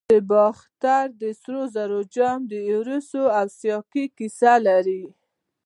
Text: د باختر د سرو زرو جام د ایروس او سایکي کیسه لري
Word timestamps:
د 0.09 0.13
باختر 0.31 1.05
د 1.21 1.23
سرو 1.41 1.63
زرو 1.75 2.01
جام 2.15 2.39
د 2.51 2.53
ایروس 2.69 3.09
او 3.39 3.47
سایکي 3.59 4.05
کیسه 4.17 4.53
لري 4.67 5.03